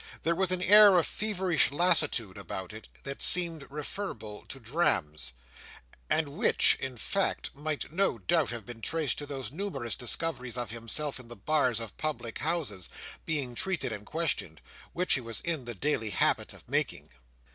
[0.23, 5.31] There was an air of feverish lassitude about it, that seemed referable to drams;
[6.09, 10.71] and, which, in fact, might no doubt have been traced to those numerous discoveries of
[10.71, 12.89] himself in the bars of public houses,
[13.27, 14.59] being treated and questioned,
[14.93, 17.11] which he was in the daily habit of making.